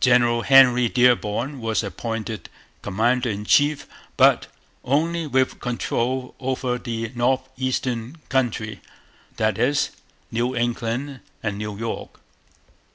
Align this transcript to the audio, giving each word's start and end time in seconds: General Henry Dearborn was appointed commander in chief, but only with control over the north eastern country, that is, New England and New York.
General 0.00 0.42
Henry 0.42 0.86
Dearborn 0.86 1.62
was 1.62 1.82
appointed 1.82 2.50
commander 2.82 3.30
in 3.30 3.46
chief, 3.46 3.86
but 4.18 4.48
only 4.84 5.26
with 5.26 5.60
control 5.60 6.34
over 6.38 6.76
the 6.76 7.10
north 7.14 7.48
eastern 7.56 8.16
country, 8.28 8.82
that 9.38 9.56
is, 9.56 9.92
New 10.30 10.54
England 10.54 11.20
and 11.42 11.56
New 11.56 11.74
York. 11.78 12.20